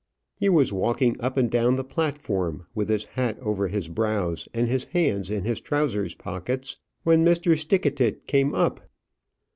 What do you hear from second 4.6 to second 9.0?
his hands in his trousers pockets, when Mr. Stickatit came up.